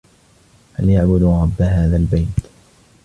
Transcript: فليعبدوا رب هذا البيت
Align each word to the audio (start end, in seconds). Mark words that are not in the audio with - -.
فليعبدوا 0.77 1.43
رب 1.43 1.61
هذا 1.61 1.95
البيت 1.97 2.29